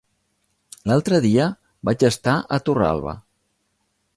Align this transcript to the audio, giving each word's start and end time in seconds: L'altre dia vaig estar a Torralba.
L'altre 0.91 1.19
dia 1.25 1.45
vaig 1.91 2.07
estar 2.09 2.35
a 2.57 2.59
Torralba. 2.71 3.15